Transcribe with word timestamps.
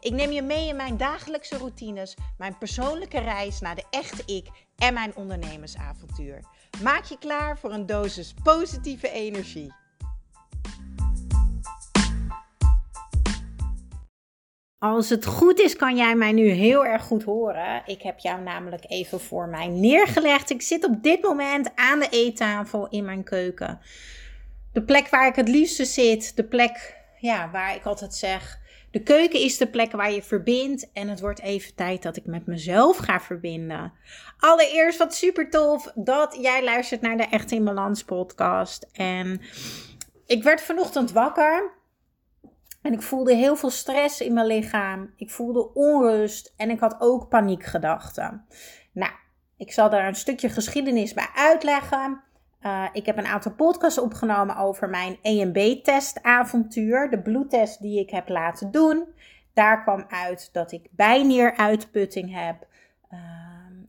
Ik 0.00 0.12
neem 0.12 0.30
je 0.30 0.42
mee 0.42 0.68
in 0.68 0.76
mijn 0.76 0.96
dagelijkse 0.96 1.56
routines, 1.56 2.16
mijn 2.38 2.58
persoonlijke 2.58 3.20
reis 3.20 3.60
naar 3.60 3.74
de 3.74 3.84
echte 3.90 4.22
ik 4.34 4.46
en 4.76 4.94
mijn 4.94 5.16
ondernemersavontuur. 5.16 6.40
Maak 6.82 7.04
je 7.04 7.18
klaar 7.18 7.58
voor 7.58 7.72
een 7.72 7.86
dosis 7.86 8.34
positieve 8.42 9.10
energie. 9.10 9.72
Als 14.78 15.08
het 15.08 15.26
goed 15.26 15.60
is, 15.60 15.76
kan 15.76 15.96
jij 15.96 16.14
mij 16.14 16.32
nu 16.32 16.48
heel 16.48 16.84
erg 16.84 17.02
goed 17.02 17.22
horen. 17.22 17.82
Ik 17.86 18.02
heb 18.02 18.18
jou 18.18 18.42
namelijk 18.42 18.84
even 18.90 19.20
voor 19.20 19.48
mij 19.48 19.66
neergelegd. 19.66 20.50
Ik 20.50 20.62
zit 20.62 20.84
op 20.84 21.02
dit 21.02 21.22
moment 21.22 21.70
aan 21.74 21.98
de 21.98 22.08
eettafel 22.10 22.88
in 22.88 23.04
mijn 23.04 23.24
keuken. 23.24 23.80
De 24.72 24.82
plek 24.82 25.08
waar 25.08 25.26
ik 25.26 25.34
het 25.34 25.48
liefste 25.48 25.84
zit, 25.84 26.36
de 26.36 26.44
plek 26.44 26.96
ja, 27.20 27.50
waar 27.50 27.74
ik 27.74 27.84
altijd 27.84 28.14
zeg. 28.14 28.58
De 28.98 29.04
keuken 29.04 29.40
is 29.40 29.58
de 29.58 29.66
plek 29.66 29.92
waar 29.92 30.12
je 30.12 30.22
verbindt. 30.22 30.92
En 30.92 31.08
het 31.08 31.20
wordt 31.20 31.40
even 31.40 31.74
tijd 31.74 32.02
dat 32.02 32.16
ik 32.16 32.26
met 32.26 32.46
mezelf 32.46 32.96
ga 32.96 33.20
verbinden. 33.20 33.92
Allereerst 34.38 34.98
wat 34.98 35.14
super 35.14 35.50
tof 35.50 35.92
dat 35.94 36.38
jij 36.40 36.64
luistert 36.64 37.00
naar 37.00 37.16
de 37.16 37.22
Echt 37.22 37.50
in 37.50 37.64
Balans 37.64 38.04
podcast. 38.04 38.88
En 38.92 39.40
ik 40.26 40.42
werd 40.42 40.60
vanochtend 40.60 41.12
wakker. 41.12 41.72
En 42.82 42.92
ik 42.92 43.02
voelde 43.02 43.34
heel 43.34 43.56
veel 43.56 43.70
stress 43.70 44.20
in 44.20 44.32
mijn 44.32 44.46
lichaam. 44.46 45.12
Ik 45.16 45.30
voelde 45.30 45.72
onrust. 45.74 46.52
En 46.56 46.70
ik 46.70 46.80
had 46.80 46.96
ook 46.98 47.28
paniekgedachten. 47.28 48.46
Nou, 48.92 49.12
ik 49.56 49.72
zal 49.72 49.90
daar 49.90 50.06
een 50.06 50.14
stukje 50.14 50.48
geschiedenis 50.48 51.14
bij 51.14 51.28
uitleggen. 51.34 52.22
Uh, 52.62 52.84
ik 52.92 53.06
heb 53.06 53.18
een 53.18 53.26
aantal 53.26 53.52
podcasts 53.52 54.00
opgenomen 54.00 54.56
over 54.56 54.88
mijn 54.88 55.18
EMB-testavontuur, 55.22 57.10
de 57.10 57.22
bloedtest 57.22 57.80
die 57.80 58.00
ik 58.00 58.10
heb 58.10 58.28
laten 58.28 58.70
doen. 58.70 59.04
Daar 59.52 59.82
kwam 59.82 60.04
uit 60.08 60.52
dat 60.52 60.72
ik 60.72 60.88
bijnieruitputting 60.90 62.34
heb. 62.34 62.66
Uh, 63.12 63.18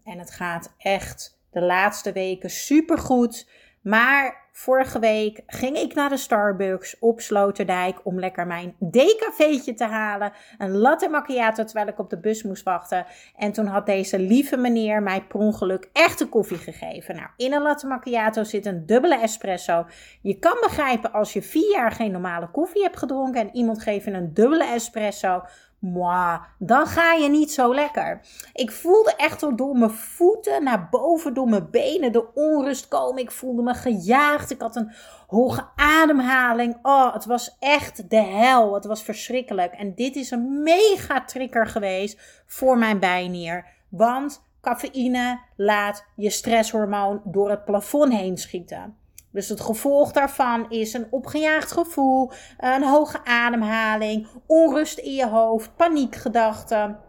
en 0.04 0.20
het 0.20 0.32
gaat 0.32 0.74
echt 0.78 1.40
de 1.52 1.62
laatste 1.62 2.12
weken 2.12 2.50
supergoed. 2.50 3.50
Maar 3.82 4.48
vorige 4.52 5.00
week 5.00 5.42
ging 5.48 5.78
ik 5.78 5.94
naar 5.94 6.10
de 6.10 6.18
Starbucks 6.18 7.00
op 7.00 7.22
Sloterdijk 7.22 8.00
om 8.04 8.20
lekker 8.20 8.48
mijn 8.48 8.76
decafeetje 8.80 9.74
te 9.74 9.84
halen. 9.84 10.32
Een 10.58 10.78
latte 10.78 11.10
macchiato 11.10 11.64
terwijl 11.64 11.88
ik 11.88 12.00
op 12.00 12.10
de 12.10 12.20
bus 12.20 12.44
moest 12.44 12.64
wachten. 12.64 13.06
En 13.38 13.52
toen 13.52 13.66
had 13.66 13.86
deze 13.86 14.20
lieve 14.20 14.58
meneer 14.58 15.04
mij 15.04 15.22
per 15.24 15.40
ongeluk 15.40 15.90
echte 15.94 16.26
koffie 16.26 16.58
gegeven. 16.58 17.16
Nou, 17.16 17.28
in 17.38 17.54
een 17.54 17.62
latte 17.62 17.88
macchiato 17.88 18.44
zit 18.44 18.66
een 18.66 18.86
dubbele 18.86 19.20
espresso. 19.20 19.86
Je 20.22 20.40
kan 20.40 20.58
begrijpen 20.62 21.12
als 21.12 21.34
je 21.34 21.42
vier 21.42 21.72
jaar 21.72 21.92
geen 21.92 22.12
normale 22.12 22.50
koffie 22.52 22.84
hebt 22.84 22.98
gedronken 22.98 23.42
en 23.42 23.56
iemand 23.56 23.82
geeft 23.82 24.06
je 24.06 24.12
een 24.12 24.34
dubbele 24.34 24.66
espresso 24.66 25.44
Mwah, 25.80 26.44
dan 26.58 26.88
ga 26.88 27.14
je 27.14 27.30
niet 27.30 27.52
zo 27.52 27.74
lekker. 27.74 28.22
Ik 28.54 28.72
voelde 28.72 29.14
echt 29.16 29.58
door 29.58 29.78
mijn 29.78 29.92
voeten 29.92 30.64
naar 30.64 30.88
boven, 30.90 31.34
door 31.34 31.50
mijn 31.50 31.70
benen 31.70 32.12
de 32.12 32.34
onrust 32.34 32.88
komen. 32.88 33.22
Ik 33.22 33.32
voelde 33.32 33.62
me 33.62 33.74
gejaagd. 33.74 34.52
Ik 34.52 34.62
had 34.62 34.76
een 34.76 34.92
hoge 35.28 35.68
ademhaling. 35.76 36.78
Oh, 36.82 37.14
het 37.14 37.26
was 37.26 37.56
echt 37.60 38.10
de 38.10 38.22
hel. 38.22 38.74
Het 38.74 38.86
was 38.86 39.04
verschrikkelijk. 39.04 39.74
En 39.74 39.96
dit 39.96 40.16
is 40.16 40.32
een 40.32 40.64
mega 40.64 41.26
trigger 41.26 41.68
geweest 41.68 42.44
voor 42.46 42.78
mijn 42.78 43.00
bijnier. 43.00 43.66
Want 43.90 44.44
cafeïne 44.62 45.40
laat 45.56 46.06
je 46.16 46.30
stresshormoon 46.30 47.22
door 47.24 47.50
het 47.50 47.66
plafond 47.66 48.14
heen 48.14 48.38
schieten. 48.38 48.98
Dus 49.32 49.50
het 49.50 49.62
gevolg 49.62 50.12
daarvan 50.12 50.70
is 50.70 50.94
een 50.94 51.08
opgejaagd 51.10 51.72
gevoel, 51.72 52.32
een 52.58 52.84
hoge 52.84 53.26
ademhaling, 53.26 54.28
onrust 54.46 54.98
in 54.98 55.14
je 55.14 55.28
hoofd, 55.28 55.76
paniekgedachten. 55.76 57.00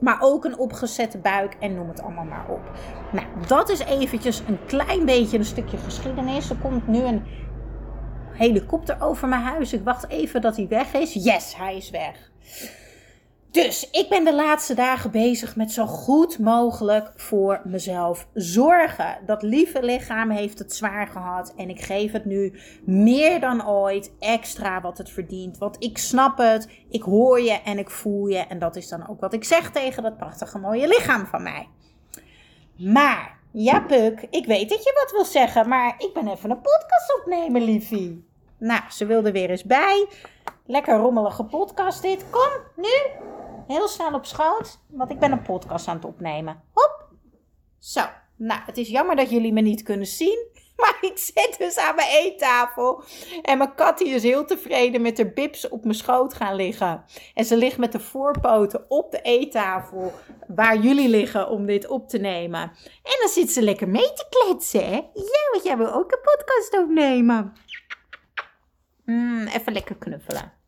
Maar 0.00 0.20
ook 0.20 0.44
een 0.44 0.58
opgezette 0.58 1.18
buik 1.18 1.56
en 1.60 1.74
noem 1.74 1.88
het 1.88 2.02
allemaal 2.02 2.24
maar 2.24 2.48
op. 2.48 2.70
Nou, 3.12 3.26
dat 3.46 3.68
is 3.68 3.78
eventjes 3.78 4.42
een 4.48 4.58
klein 4.66 5.04
beetje 5.04 5.38
een 5.38 5.44
stukje 5.44 5.76
geschiedenis. 5.76 6.50
Er 6.50 6.56
komt 6.56 6.86
nu 6.86 6.98
een 6.98 7.22
helikopter 8.32 8.96
over 9.00 9.28
mijn 9.28 9.42
huis. 9.42 9.72
Ik 9.72 9.84
wacht 9.84 10.08
even 10.08 10.40
dat 10.40 10.56
hij 10.56 10.68
weg 10.68 10.94
is. 10.94 11.14
Yes, 11.14 11.56
hij 11.56 11.76
is 11.76 11.90
weg. 11.90 12.30
Dus 13.50 13.90
ik 13.90 14.08
ben 14.08 14.24
de 14.24 14.34
laatste 14.34 14.74
dagen 14.74 15.10
bezig 15.10 15.56
met 15.56 15.72
zo 15.72 15.86
goed 15.86 16.38
mogelijk 16.38 17.12
voor 17.16 17.60
mezelf 17.64 18.26
zorgen. 18.34 19.18
Dat 19.26 19.42
lieve 19.42 19.82
lichaam 19.82 20.30
heeft 20.30 20.58
het 20.58 20.74
zwaar 20.74 21.06
gehad 21.06 21.52
en 21.56 21.68
ik 21.68 21.80
geef 21.80 22.12
het 22.12 22.24
nu 22.24 22.58
meer 22.84 23.40
dan 23.40 23.68
ooit 23.68 24.12
extra 24.18 24.80
wat 24.80 24.98
het 24.98 25.10
verdient. 25.10 25.58
Want 25.58 25.76
ik 25.78 25.98
snap 25.98 26.38
het, 26.38 26.68
ik 26.88 27.02
hoor 27.02 27.40
je 27.40 27.60
en 27.64 27.78
ik 27.78 27.90
voel 27.90 28.26
je. 28.26 28.38
En 28.38 28.58
dat 28.58 28.76
is 28.76 28.88
dan 28.88 29.08
ook 29.08 29.20
wat 29.20 29.32
ik 29.32 29.44
zeg 29.44 29.70
tegen 29.70 30.02
dat 30.02 30.16
prachtige 30.16 30.58
mooie 30.58 30.88
lichaam 30.88 31.26
van 31.26 31.42
mij. 31.42 31.68
Maar, 32.76 33.38
ja 33.50 33.80
Puk, 33.80 34.26
ik 34.30 34.46
weet 34.46 34.68
dat 34.68 34.84
je 34.84 35.00
wat 35.02 35.12
wil 35.12 35.24
zeggen, 35.24 35.68
maar 35.68 35.94
ik 35.98 36.10
ben 36.14 36.28
even 36.28 36.50
een 36.50 36.60
podcast 36.60 37.18
opnemen, 37.20 37.62
liefie. 37.62 38.28
Nou, 38.58 38.80
ze 38.90 39.06
wilde 39.06 39.32
weer 39.32 39.50
eens 39.50 39.64
bij. 39.64 40.08
Lekker 40.66 40.96
rommelige 40.96 41.44
podcast 41.44 42.02
dit. 42.02 42.24
Kom, 42.30 42.50
nu. 42.76 43.38
Heel 43.70 43.88
snel 43.88 44.14
op 44.14 44.26
schoot, 44.26 44.78
want 44.88 45.10
ik 45.10 45.18
ben 45.18 45.32
een 45.32 45.42
podcast 45.42 45.88
aan 45.88 45.96
het 45.96 46.04
opnemen. 46.04 46.62
Hop. 46.72 47.08
Zo. 47.78 48.00
Nou, 48.36 48.60
het 48.66 48.78
is 48.78 48.88
jammer 48.88 49.16
dat 49.16 49.30
jullie 49.30 49.52
me 49.52 49.60
niet 49.60 49.82
kunnen 49.82 50.06
zien. 50.06 50.48
Maar 50.76 50.98
ik 51.00 51.18
zit 51.18 51.54
dus 51.58 51.78
aan 51.78 51.94
mijn 51.94 52.08
eettafel. 52.08 53.02
En 53.42 53.58
mijn 53.58 53.74
kat 53.74 53.98
die 53.98 54.08
is 54.08 54.22
heel 54.22 54.44
tevreden 54.44 55.02
met 55.02 55.18
haar 55.18 55.32
bips 55.32 55.68
op 55.68 55.84
mijn 55.84 55.94
schoot 55.94 56.34
gaan 56.34 56.54
liggen. 56.54 57.04
En 57.34 57.44
ze 57.44 57.56
ligt 57.56 57.78
met 57.78 57.92
de 57.92 58.00
voorpoten 58.00 58.84
op 58.88 59.10
de 59.10 59.20
eettafel. 59.22 60.12
Waar 60.46 60.78
jullie 60.78 61.08
liggen 61.08 61.48
om 61.48 61.66
dit 61.66 61.88
op 61.88 62.08
te 62.08 62.18
nemen. 62.18 62.60
En 63.02 63.16
dan 63.20 63.28
zit 63.28 63.52
ze 63.52 63.62
lekker 63.62 63.88
mee 63.88 64.12
te 64.12 64.26
kletsen. 64.30 64.86
Hè? 64.86 64.96
Ja, 65.14 65.50
want 65.52 65.64
jij 65.64 65.76
wil 65.76 65.92
ook 65.92 66.12
een 66.12 66.22
podcast 66.22 66.78
opnemen. 66.78 67.52
Mm, 69.04 69.46
even 69.46 69.72
lekker 69.72 69.96
knuffelen. 69.96 70.59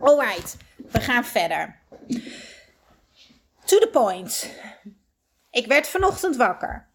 Alright, 0.00 0.56
we 0.76 1.00
gaan 1.00 1.24
verder. 1.24 1.78
To 3.64 3.78
the 3.78 3.88
point. 3.92 4.50
Ik 5.50 5.66
werd 5.66 5.88
vanochtend 5.88 6.36
wakker. 6.36 6.88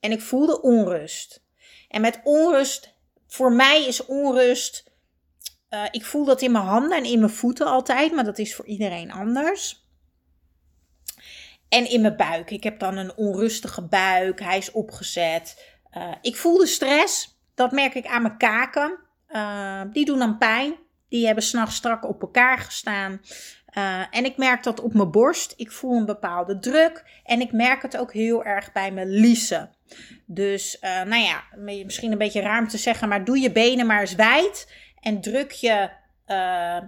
En 0.00 0.10
ik 0.10 0.20
voelde 0.20 0.62
onrust. 0.62 1.44
En 1.88 2.00
met 2.00 2.20
onrust, 2.24 2.94
voor 3.26 3.52
mij 3.52 3.86
is 3.86 4.06
onrust. 4.06 4.90
Uh, 5.70 5.84
ik 5.90 6.04
voel 6.04 6.24
dat 6.24 6.42
in 6.42 6.52
mijn 6.52 6.64
handen 6.64 6.98
en 6.98 7.04
in 7.04 7.18
mijn 7.18 7.32
voeten 7.32 7.66
altijd, 7.66 8.12
maar 8.12 8.24
dat 8.24 8.38
is 8.38 8.54
voor 8.54 8.66
iedereen 8.66 9.12
anders. 9.12 9.86
En 11.68 11.90
in 11.90 12.00
mijn 12.00 12.16
buik. 12.16 12.50
Ik 12.50 12.62
heb 12.62 12.78
dan 12.78 12.96
een 12.96 13.16
onrustige 13.16 13.82
buik. 13.82 14.40
Hij 14.40 14.58
is 14.58 14.70
opgezet. 14.70 15.74
Uh, 15.96 16.14
ik 16.20 16.36
voelde 16.36 16.66
stress. 16.66 17.38
Dat 17.54 17.72
merk 17.72 17.94
ik 17.94 18.06
aan 18.06 18.22
mijn 18.22 18.36
kaken. 18.36 18.98
Uh, 19.28 19.82
die 19.92 20.04
doen 20.04 20.18
dan 20.18 20.38
pijn. 20.38 20.76
Die 21.12 21.26
hebben 21.26 21.44
s'nachts 21.44 21.76
strak 21.76 22.08
op 22.08 22.22
elkaar 22.22 22.58
gestaan. 22.58 23.20
Uh, 23.78 24.00
en 24.10 24.24
ik 24.24 24.36
merk 24.36 24.62
dat 24.62 24.80
op 24.80 24.94
mijn 24.94 25.10
borst. 25.10 25.54
Ik 25.56 25.72
voel 25.72 25.96
een 25.96 26.06
bepaalde 26.06 26.58
druk. 26.58 27.04
En 27.24 27.40
ik 27.40 27.52
merk 27.52 27.82
het 27.82 27.96
ook 27.96 28.12
heel 28.12 28.44
erg 28.44 28.72
bij 28.72 28.92
mijn 28.92 29.08
liezen. 29.08 29.70
Dus, 30.26 30.78
uh, 30.80 31.02
nou 31.02 31.22
ja, 31.22 31.42
misschien 31.84 32.12
een 32.12 32.18
beetje 32.18 32.40
raar 32.40 32.68
te 32.68 32.78
zeggen, 32.78 33.08
maar 33.08 33.24
doe 33.24 33.38
je 33.38 33.52
benen 33.52 33.86
maar 33.86 34.00
eens 34.00 34.14
wijd. 34.14 34.72
En 35.00 35.20
druk 35.20 35.50
je 35.50 35.90
uh, 36.28 36.78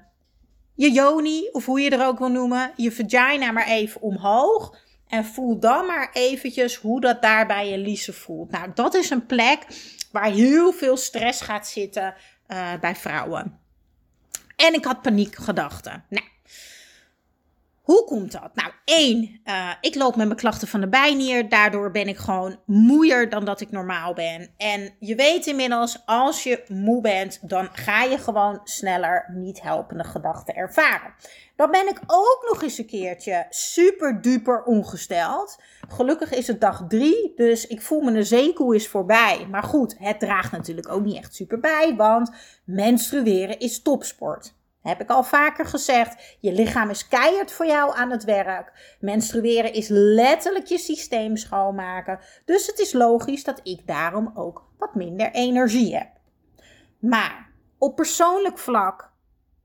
je 0.74 0.90
yoni, 0.92 1.48
of 1.52 1.66
hoe 1.66 1.80
je 1.80 1.90
er 1.90 2.06
ook 2.06 2.18
wil 2.18 2.30
noemen, 2.30 2.72
je 2.76 2.92
vagina 2.92 3.50
maar 3.52 3.66
even 3.66 4.00
omhoog. 4.00 4.76
En 5.08 5.24
voel 5.24 5.58
dan 5.58 5.86
maar 5.86 6.10
eventjes 6.12 6.76
hoe 6.76 7.00
dat 7.00 7.22
daar 7.22 7.46
bij 7.46 7.68
je 7.70 7.78
liezen 7.78 8.14
voelt. 8.14 8.50
Nou, 8.50 8.70
dat 8.74 8.94
is 8.94 9.10
een 9.10 9.26
plek 9.26 9.66
waar 10.12 10.30
heel 10.30 10.72
veel 10.72 10.96
stress 10.96 11.40
gaat 11.40 11.68
zitten 11.68 12.14
bij 12.80 12.96
vrouwen. 12.96 13.62
En 14.64 14.74
ik 14.74 14.84
had 14.84 15.02
paniekgedachten. 15.02 16.04
Nou, 16.08 16.26
hoe 17.84 18.04
komt 18.04 18.32
dat? 18.32 18.50
Nou, 18.54 18.72
één, 18.84 19.40
uh, 19.44 19.70
ik 19.80 19.94
loop 19.94 20.16
met 20.16 20.26
mijn 20.26 20.38
klachten 20.38 20.68
van 20.68 20.80
de 20.80 20.88
bijnier. 20.88 21.48
Daardoor 21.48 21.90
ben 21.90 22.08
ik 22.08 22.16
gewoon 22.16 22.60
moeier 22.66 23.28
dan 23.30 23.44
dat 23.44 23.60
ik 23.60 23.70
normaal 23.70 24.14
ben. 24.14 24.50
En 24.56 24.94
je 24.98 25.14
weet 25.14 25.46
inmiddels, 25.46 26.02
als 26.06 26.42
je 26.42 26.64
moe 26.68 27.00
bent, 27.00 27.48
dan 27.48 27.68
ga 27.72 28.02
je 28.02 28.18
gewoon 28.18 28.60
sneller 28.64 29.30
niet 29.34 29.62
helpende 29.62 30.04
gedachten 30.04 30.54
ervaren. 30.54 31.14
Dan 31.56 31.70
ben 31.70 31.88
ik 31.88 32.00
ook 32.06 32.46
nog 32.50 32.62
eens 32.62 32.78
een 32.78 32.86
keertje 32.86 33.46
super 33.50 34.20
duper 34.20 34.62
ongesteld. 34.62 35.62
Gelukkig 35.88 36.32
is 36.32 36.46
het 36.46 36.60
dag 36.60 36.84
drie, 36.88 37.32
dus 37.36 37.66
ik 37.66 37.82
voel 37.82 38.00
me 38.00 38.12
een 38.12 38.26
zeekoe 38.26 38.74
is 38.74 38.88
voorbij. 38.88 39.46
Maar 39.50 39.62
goed, 39.62 39.96
het 39.98 40.20
draagt 40.20 40.52
natuurlijk 40.52 40.92
ook 40.92 41.04
niet 41.04 41.16
echt 41.16 41.34
super 41.34 41.60
bij, 41.60 41.94
want 41.96 42.30
menstrueren 42.64 43.58
is 43.58 43.82
topsport. 43.82 44.54
Heb 44.84 45.00
ik 45.00 45.10
al 45.10 45.24
vaker 45.24 45.66
gezegd. 45.66 46.36
Je 46.40 46.52
lichaam 46.52 46.90
is 46.90 47.08
keihard 47.08 47.52
voor 47.52 47.66
jou 47.66 47.96
aan 47.96 48.10
het 48.10 48.24
werk. 48.24 48.96
Menstrueren 49.00 49.72
is 49.72 49.88
letterlijk 49.88 50.66
je 50.66 50.78
systeem 50.78 51.36
schoonmaken. 51.36 52.18
Dus 52.44 52.66
het 52.66 52.78
is 52.78 52.92
logisch 52.92 53.44
dat 53.44 53.60
ik 53.62 53.86
daarom 53.86 54.30
ook 54.34 54.64
wat 54.78 54.94
minder 54.94 55.30
energie 55.30 55.96
heb. 55.96 56.08
Maar 56.98 57.50
op 57.78 57.96
persoonlijk 57.96 58.58
vlak 58.58 59.12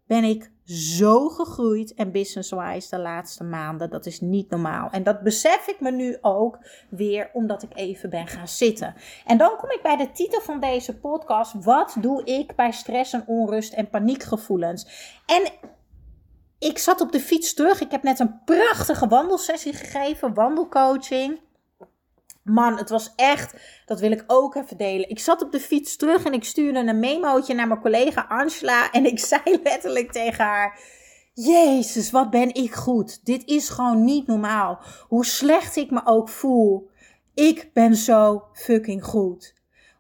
ben 0.07 0.23
ik 0.23 0.51
zo 0.69 1.29
gegroeid 1.29 1.93
en 1.93 2.11
business-wise 2.11 2.89
de 2.89 2.99
laatste 2.99 3.43
maanden. 3.43 3.89
Dat 3.89 4.05
is 4.05 4.19
niet 4.21 4.49
normaal. 4.49 4.89
En 4.91 5.03
dat 5.03 5.21
besef 5.21 5.67
ik 5.67 5.79
me 5.79 5.91
nu 5.91 6.17
ook 6.21 6.57
weer 6.89 7.29
omdat 7.33 7.63
ik 7.63 7.71
even 7.73 8.09
ben 8.09 8.27
gaan 8.27 8.47
zitten. 8.47 8.95
En 9.25 9.37
dan 9.37 9.57
kom 9.57 9.71
ik 9.71 9.81
bij 9.81 9.97
de 9.97 10.11
titel 10.11 10.41
van 10.41 10.59
deze 10.59 10.97
podcast. 10.97 11.53
Wat 11.63 11.95
doe 11.99 12.23
ik 12.23 12.55
bij 12.55 12.71
stress 12.71 13.13
en 13.13 13.23
onrust 13.27 13.73
en 13.73 13.89
paniekgevoelens? 13.89 14.87
En 15.25 15.51
ik 16.59 16.77
zat 16.77 17.01
op 17.01 17.11
de 17.11 17.19
fiets 17.19 17.53
terug. 17.53 17.81
Ik 17.81 17.91
heb 17.91 18.03
net 18.03 18.19
een 18.19 18.43
prachtige 18.45 19.07
wandelsessie 19.07 19.73
gegeven, 19.73 20.33
wandelcoaching. 20.33 21.39
Man, 22.49 22.77
het 22.77 22.89
was 22.89 23.13
echt, 23.15 23.53
dat 23.85 23.99
wil 23.99 24.11
ik 24.11 24.23
ook 24.27 24.55
even 24.55 24.77
delen. 24.77 25.09
Ik 25.09 25.19
zat 25.19 25.41
op 25.41 25.51
de 25.51 25.59
fiets 25.59 25.95
terug 25.95 26.23
en 26.23 26.33
ik 26.33 26.43
stuurde 26.43 26.79
een 26.79 26.99
memootje 26.99 27.53
naar 27.53 27.67
mijn 27.67 27.81
collega 27.81 28.25
Angela. 28.29 28.89
En 28.91 29.05
ik 29.05 29.19
zei 29.19 29.59
letterlijk 29.63 30.11
tegen 30.11 30.43
haar: 30.43 30.79
Jezus, 31.33 32.11
wat 32.11 32.29
ben 32.29 32.53
ik 32.53 32.73
goed. 32.73 33.25
Dit 33.25 33.45
is 33.45 33.69
gewoon 33.69 34.03
niet 34.03 34.27
normaal. 34.27 34.79
Hoe 35.07 35.25
slecht 35.25 35.75
ik 35.75 35.91
me 35.91 36.01
ook 36.05 36.29
voel. 36.29 36.89
Ik 37.33 37.69
ben 37.73 37.95
zo 37.95 38.43
fucking 38.53 39.03
goed. 39.03 39.53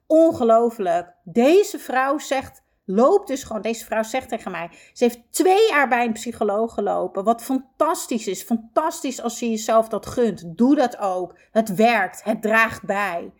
Ongelooflijk. 0.07 1.13
Deze 1.23 1.79
vrouw 1.79 2.17
zegt 2.17 2.61
loopt 2.89 3.27
dus 3.27 3.43
gewoon, 3.43 3.61
deze 3.61 3.85
vrouw 3.85 4.03
zegt 4.03 4.29
tegen 4.29 4.51
mij, 4.51 4.69
ze 4.93 5.03
heeft 5.03 5.19
twee 5.29 5.67
jaar 5.69 5.87
bij 5.87 6.05
een 6.05 6.13
psycholoog 6.13 6.73
gelopen. 6.73 7.23
Wat 7.23 7.43
fantastisch 7.43 8.27
is. 8.27 8.43
Fantastisch 8.43 9.21
als 9.21 9.39
je 9.39 9.49
jezelf 9.49 9.87
dat 9.87 10.05
gunt. 10.05 10.57
Doe 10.57 10.75
dat 10.75 10.97
ook. 10.97 11.37
Het 11.51 11.75
werkt. 11.75 12.23
Het 12.23 12.41
draagt 12.41 12.83
bij. 12.83 13.31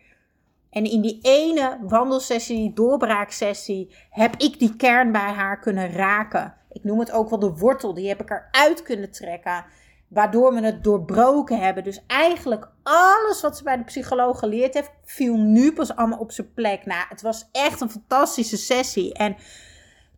En 0.69 0.83
in 0.83 1.01
die 1.01 1.19
ene 1.21 1.77
wandelsessie, 1.81 2.57
die 2.57 2.73
doorbraaksessie, 2.73 3.95
heb 4.09 4.35
ik 4.35 4.59
die 4.59 4.75
kern 4.75 5.11
bij 5.11 5.31
haar 5.31 5.59
kunnen 5.59 5.91
raken. 5.91 6.55
Ik 6.71 6.83
noem 6.83 6.99
het 6.99 7.11
ook 7.11 7.29
wel 7.29 7.39
de 7.39 7.53
wortel. 7.53 7.93
Die 7.93 8.07
heb 8.07 8.21
ik 8.21 8.29
eruit 8.29 8.81
kunnen 8.81 9.11
trekken 9.11 9.65
waardoor 10.09 10.53
we 10.53 10.61
het 10.61 10.83
doorbroken 10.83 11.59
hebben. 11.59 11.83
Dus 11.83 12.05
eigenlijk 12.07 12.71
alles 12.83 13.41
wat 13.41 13.57
ze 13.57 13.63
bij 13.63 13.77
de 13.77 13.83
psycholoog 13.83 14.39
geleerd 14.39 14.73
heeft, 14.73 14.91
viel 15.03 15.37
nu 15.37 15.73
pas 15.73 15.95
allemaal 15.95 16.19
op 16.19 16.31
zijn 16.31 16.53
plek. 16.53 16.85
Nou, 16.85 17.05
het 17.09 17.21
was 17.21 17.49
echt 17.51 17.81
een 17.81 17.89
fantastische 17.89 18.57
sessie. 18.57 19.13
En 19.13 19.35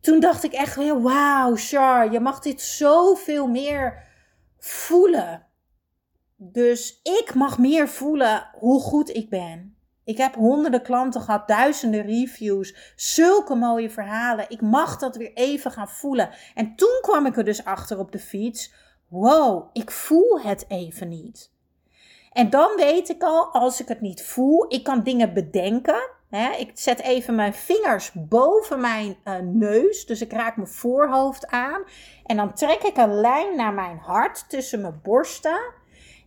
toen 0.01 0.19
dacht 0.19 0.43
ik 0.43 0.53
echt 0.53 0.75
wauw, 0.75 1.55
Char, 1.55 2.11
je 2.11 2.19
mag 2.19 2.39
dit 2.39 2.61
zoveel 2.61 3.47
meer 3.47 4.03
voelen. 4.59 5.45
Dus 6.35 6.99
ik 7.03 7.33
mag 7.33 7.57
meer 7.57 7.89
voelen 7.89 8.49
hoe 8.53 8.81
goed 8.81 9.09
ik 9.09 9.29
ben. 9.29 9.75
Ik 10.03 10.17
heb 10.17 10.35
honderden 10.35 10.81
klanten 10.81 11.21
gehad, 11.21 11.47
duizenden 11.47 12.01
reviews, 12.01 12.93
zulke 12.95 13.55
mooie 13.55 13.89
verhalen. 13.89 14.45
Ik 14.49 14.61
mag 14.61 14.97
dat 14.97 15.15
weer 15.15 15.33
even 15.33 15.71
gaan 15.71 15.89
voelen. 15.89 16.29
En 16.53 16.75
toen 16.75 16.99
kwam 17.01 17.25
ik 17.25 17.37
er 17.37 17.43
dus 17.43 17.65
achter 17.65 17.99
op 17.99 18.11
de 18.11 18.19
fiets 18.19 18.73
wow, 19.11 19.69
ik 19.73 19.91
voel 19.91 20.41
het 20.41 20.65
even 20.67 21.07
niet. 21.07 21.51
En 22.31 22.49
dan 22.49 22.75
weet 22.75 23.09
ik 23.09 23.23
al, 23.23 23.53
als 23.53 23.81
ik 23.81 23.87
het 23.87 24.01
niet 24.01 24.23
voel, 24.23 24.65
ik 24.67 24.83
kan 24.83 25.03
dingen 25.03 25.33
bedenken. 25.33 26.09
Hè? 26.29 26.51
Ik 26.51 26.71
zet 26.73 27.01
even 27.01 27.35
mijn 27.35 27.53
vingers 27.53 28.11
boven 28.13 28.81
mijn 28.81 29.17
uh, 29.25 29.35
neus, 29.43 30.05
dus 30.05 30.21
ik 30.21 30.31
raak 30.31 30.55
mijn 30.55 30.67
voorhoofd 30.67 31.47
aan. 31.47 31.83
En 32.25 32.37
dan 32.37 32.53
trek 32.53 32.81
ik 32.83 32.97
een 32.97 33.13
lijn 33.13 33.55
naar 33.55 33.73
mijn 33.73 33.97
hart 33.97 34.49
tussen 34.49 34.81
mijn 34.81 34.99
borsten. 35.03 35.73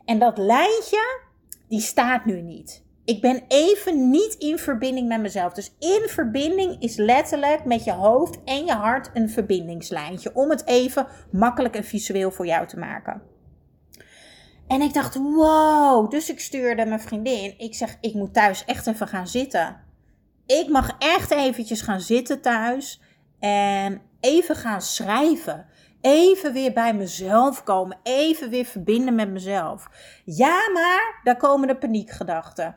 En 0.04 0.18
dat 0.18 0.38
lijntje, 0.38 1.20
die 1.68 1.80
staat 1.80 2.24
nu 2.24 2.40
niet. 2.40 2.83
Ik 3.04 3.20
ben 3.20 3.42
even 3.48 4.10
niet 4.10 4.34
in 4.34 4.58
verbinding 4.58 5.08
met 5.08 5.20
mezelf. 5.20 5.52
Dus 5.52 5.74
in 5.78 6.08
verbinding 6.08 6.82
is 6.82 6.96
letterlijk 6.96 7.64
met 7.64 7.84
je 7.84 7.92
hoofd 7.92 8.44
en 8.44 8.64
je 8.64 8.72
hart 8.72 9.10
een 9.14 9.30
verbindingslijntje. 9.30 10.34
Om 10.34 10.50
het 10.50 10.66
even 10.66 11.06
makkelijk 11.30 11.76
en 11.76 11.84
visueel 11.84 12.30
voor 12.30 12.46
jou 12.46 12.66
te 12.66 12.78
maken. 12.78 13.22
En 14.66 14.80
ik 14.80 14.94
dacht, 14.94 15.14
wow. 15.14 16.10
Dus 16.10 16.30
ik 16.30 16.40
stuurde 16.40 16.86
mijn 16.86 17.00
vriendin. 17.00 17.54
Ik 17.58 17.74
zeg, 17.74 17.96
ik 18.00 18.14
moet 18.14 18.34
thuis 18.34 18.64
echt 18.64 18.86
even 18.86 19.08
gaan 19.08 19.28
zitten. 19.28 19.76
Ik 20.46 20.68
mag 20.68 20.96
echt 20.98 21.30
eventjes 21.30 21.80
gaan 21.80 22.00
zitten 22.00 22.40
thuis. 22.40 23.00
En 23.38 24.00
even 24.20 24.56
gaan 24.56 24.82
schrijven. 24.82 25.66
Even 26.06 26.52
weer 26.52 26.72
bij 26.72 26.94
mezelf 26.94 27.62
komen. 27.62 27.98
Even 28.02 28.50
weer 28.50 28.64
verbinden 28.64 29.14
met 29.14 29.30
mezelf. 29.30 29.88
Ja, 30.24 30.70
maar 30.72 31.20
daar 31.22 31.36
komen 31.36 31.68
de 31.68 31.76
paniekgedachten. 31.76 32.74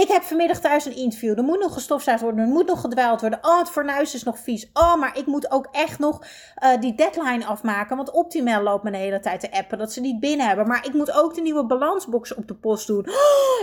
Ik 0.00 0.08
heb 0.08 0.22
vanmiddag 0.22 0.60
thuis 0.60 0.84
een 0.84 0.96
interview. 0.96 1.38
Er 1.38 1.44
moet 1.44 1.60
nog 1.60 1.72
gestofzuigd 1.72 2.22
worden. 2.22 2.40
Er 2.40 2.50
moet 2.50 2.66
nog 2.66 2.80
gedwijld 2.80 3.20
worden. 3.20 3.38
Oh, 3.42 3.58
het 3.58 3.70
fornuis 3.70 4.14
is 4.14 4.22
nog 4.22 4.38
vies. 4.38 4.70
Oh, 4.72 4.96
maar 4.96 5.18
ik 5.18 5.26
moet 5.26 5.50
ook 5.50 5.68
echt 5.72 5.98
nog 5.98 6.26
uh, 6.64 6.80
die 6.80 6.94
deadline 6.94 7.46
afmaken. 7.46 7.96
Want 7.96 8.10
Optimal 8.10 8.62
loopt 8.62 8.84
me 8.84 8.90
de 8.90 8.96
hele 8.96 9.20
tijd 9.20 9.40
te 9.40 9.52
appen 9.52 9.78
dat 9.78 9.92
ze 9.92 10.00
niet 10.00 10.20
binnen 10.20 10.46
hebben. 10.46 10.66
Maar 10.66 10.86
ik 10.86 10.92
moet 10.92 11.12
ook 11.12 11.34
de 11.34 11.40
nieuwe 11.40 11.66
balansbox 11.66 12.34
op 12.34 12.48
de 12.48 12.54
post 12.54 12.86
doen. 12.86 13.08
Oh, 13.08 13.14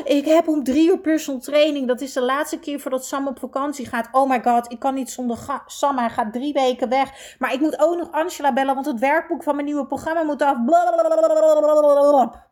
ik 0.03 0.25
heb 0.25 0.47
om 0.47 0.63
drie 0.63 0.89
uur 0.89 0.99
personal 0.99 1.39
training. 1.41 1.87
Dat 1.87 2.01
is 2.01 2.13
de 2.13 2.21
laatste 2.21 2.59
keer 2.59 2.79
voordat 2.79 3.05
Sam 3.05 3.27
op 3.27 3.39
vakantie 3.39 3.85
gaat. 3.85 4.09
Oh 4.11 4.29
my 4.29 4.41
god, 4.43 4.71
ik 4.71 4.79
kan 4.79 4.93
niet 4.93 5.11
zonder 5.11 5.61
Sam. 5.65 5.97
Hij 5.97 6.09
gaat 6.09 6.33
drie 6.33 6.53
weken 6.53 6.89
weg. 6.89 7.35
Maar 7.39 7.53
ik 7.53 7.59
moet 7.59 7.79
ook 7.79 7.97
nog 7.97 8.11
Angela 8.11 8.53
bellen. 8.53 8.73
Want 8.73 8.85
het 8.85 8.99
werkboek 8.99 9.43
van 9.43 9.55
mijn 9.55 9.67
nieuwe 9.67 9.85
programma 9.85 10.23
moet 10.23 10.41
af. 10.41 10.55
Blablabla. 10.65 12.49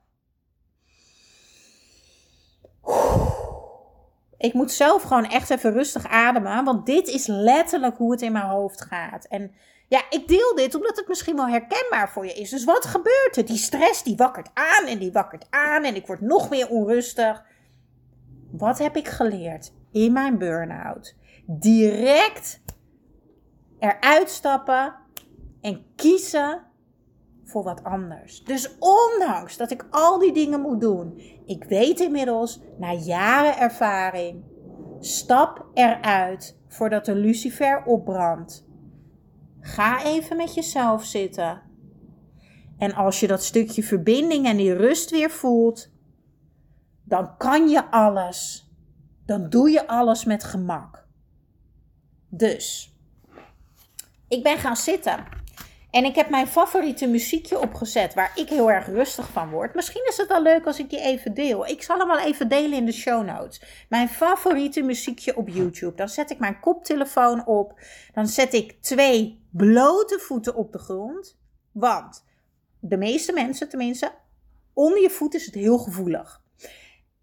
Ik 4.39 4.53
moet 4.53 4.71
zelf 4.71 5.03
gewoon 5.03 5.25
echt 5.25 5.49
even 5.49 5.71
rustig 5.71 6.07
ademen. 6.07 6.63
Want 6.63 6.85
dit 6.85 7.07
is 7.07 7.27
letterlijk 7.27 7.97
hoe 7.97 8.11
het 8.11 8.21
in 8.21 8.31
mijn 8.31 8.45
hoofd 8.45 8.81
gaat. 8.81 9.25
En 9.25 9.51
ja, 9.87 10.01
ik 10.09 10.27
deel 10.27 10.55
dit 10.55 10.75
omdat 10.75 10.97
het 10.97 11.07
misschien 11.07 11.35
wel 11.35 11.47
herkenbaar 11.47 12.09
voor 12.09 12.25
je 12.25 12.33
is. 12.33 12.49
Dus 12.49 12.63
wat 12.63 12.85
gebeurt 12.85 13.37
er? 13.37 13.45
Die 13.45 13.57
stress 13.57 14.03
die 14.03 14.15
wakkert 14.15 14.49
aan 14.53 14.85
en 14.87 14.99
die 14.99 15.11
wakkert 15.11 15.47
aan. 15.49 15.83
En 15.83 15.95
ik 15.95 16.07
word 16.07 16.21
nog 16.21 16.49
meer 16.49 16.69
onrustig. 16.69 17.43
Wat 18.51 18.77
heb 18.77 18.95
ik 18.95 19.07
geleerd 19.07 19.73
in 19.91 20.13
mijn 20.13 20.37
burn-out? 20.37 21.15
Direct 21.45 22.61
eruit 23.79 24.29
stappen 24.29 24.95
en 25.61 25.85
kiezen 25.95 26.61
voor 27.49 27.63
wat 27.63 27.83
anders. 27.83 28.43
Dus 28.43 28.75
ondanks 28.79 29.57
dat 29.57 29.71
ik 29.71 29.85
al 29.89 30.19
die 30.19 30.33
dingen 30.33 30.61
moet 30.61 30.81
doen, 30.81 31.21
ik 31.45 31.63
weet 31.63 31.99
inmiddels 31.99 32.61
na 32.77 32.93
jaren 32.93 33.57
ervaring, 33.57 34.43
stap 34.99 35.65
eruit 35.73 36.59
voordat 36.67 37.05
de 37.05 37.15
lucifer 37.15 37.83
opbrandt. 37.85 38.67
Ga 39.59 40.03
even 40.03 40.37
met 40.37 40.53
jezelf 40.53 41.05
zitten. 41.05 41.61
En 42.77 42.93
als 42.93 43.19
je 43.19 43.27
dat 43.27 43.43
stukje 43.43 43.83
verbinding 43.83 44.45
en 44.45 44.57
die 44.57 44.73
rust 44.73 45.09
weer 45.09 45.29
voelt, 45.29 45.91
dan 47.03 47.37
kan 47.37 47.69
je 47.69 47.91
alles. 47.91 48.69
Dan 49.25 49.49
doe 49.49 49.69
je 49.69 49.87
alles 49.87 50.25
met 50.25 50.43
gemak. 50.43 51.07
Dus, 52.29 52.95
ik 54.27 54.43
ben 54.43 54.57
gaan 54.57 54.75
zitten. 54.75 55.25
En 55.91 56.05
ik 56.05 56.15
heb 56.15 56.29
mijn 56.29 56.47
favoriete 56.47 57.07
muziekje 57.07 57.59
opgezet 57.59 58.13
waar 58.13 58.31
ik 58.35 58.49
heel 58.49 58.71
erg 58.71 58.85
rustig 58.85 59.29
van 59.31 59.49
word. 59.49 59.73
Misschien 59.73 60.05
is 60.07 60.17
het 60.17 60.27
wel 60.27 60.41
leuk 60.41 60.65
als 60.65 60.79
ik 60.79 60.89
die 60.89 61.01
even 61.01 61.33
deel. 61.33 61.67
Ik 61.67 61.83
zal 61.83 61.97
hem 61.97 62.07
wel 62.07 62.19
even 62.19 62.47
delen 62.47 62.77
in 62.77 62.85
de 62.85 62.91
show 62.91 63.25
notes. 63.25 63.61
Mijn 63.89 64.09
favoriete 64.09 64.81
muziekje 64.81 65.37
op 65.37 65.47
YouTube. 65.47 65.95
Dan 65.95 66.09
zet 66.09 66.31
ik 66.31 66.39
mijn 66.39 66.59
koptelefoon 66.59 67.45
op. 67.45 67.79
Dan 68.13 68.27
zet 68.27 68.53
ik 68.53 68.81
twee 68.81 69.47
blote 69.51 70.19
voeten 70.19 70.55
op 70.55 70.71
de 70.71 70.79
grond. 70.79 71.37
Want 71.71 72.25
de 72.79 72.97
meeste 72.97 73.33
mensen 73.33 73.69
tenminste, 73.69 74.11
onder 74.73 75.01
je 75.01 75.09
voet 75.09 75.33
is 75.33 75.45
het 75.45 75.55
heel 75.55 75.77
gevoelig. 75.77 76.41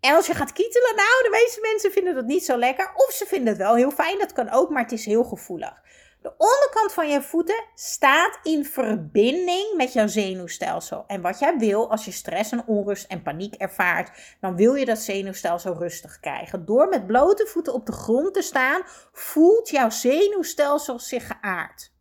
En 0.00 0.14
als 0.14 0.26
je 0.26 0.34
gaat 0.34 0.52
kietelen, 0.52 0.96
nou, 0.96 1.22
de 1.22 1.28
meeste 1.30 1.60
mensen 1.60 1.92
vinden 1.92 2.14
dat 2.14 2.26
niet 2.26 2.44
zo 2.44 2.58
lekker. 2.58 2.92
Of 2.94 3.12
ze 3.12 3.26
vinden 3.26 3.48
het 3.48 3.56
wel 3.56 3.74
heel 3.74 3.90
fijn, 3.90 4.18
dat 4.18 4.32
kan 4.32 4.50
ook, 4.50 4.70
maar 4.70 4.82
het 4.82 4.92
is 4.92 5.04
heel 5.04 5.24
gevoelig. 5.24 5.82
De 6.26 6.34
onderkant 6.38 6.92
van 6.92 7.08
je 7.08 7.22
voeten 7.22 7.64
staat 7.74 8.38
in 8.42 8.64
verbinding 8.64 9.76
met 9.76 9.92
jouw 9.92 10.06
zenuwstelsel. 10.06 11.04
En 11.06 11.20
wat 11.20 11.38
jij 11.38 11.58
wil 11.58 11.90
als 11.90 12.04
je 12.04 12.10
stress 12.10 12.52
en 12.52 12.66
onrust 12.66 13.06
en 13.06 13.22
paniek 13.22 13.54
ervaart, 13.54 14.36
dan 14.40 14.56
wil 14.56 14.74
je 14.74 14.84
dat 14.84 14.98
zenuwstelsel 14.98 15.74
rustig 15.74 16.20
krijgen. 16.20 16.64
Door 16.64 16.88
met 16.88 17.06
blote 17.06 17.46
voeten 17.46 17.74
op 17.74 17.86
de 17.86 17.92
grond 17.92 18.34
te 18.34 18.42
staan, 18.42 18.82
voelt 19.12 19.68
jouw 19.68 19.90
zenuwstelsel 19.90 20.98
zich 20.98 21.26
geaard. 21.26 21.92